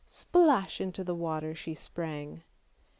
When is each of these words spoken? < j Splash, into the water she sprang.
< 0.03 0.05
j 0.07 0.07
Splash, 0.07 0.81
into 0.81 1.03
the 1.03 1.13
water 1.13 1.53
she 1.53 1.75
sprang. 1.75 2.41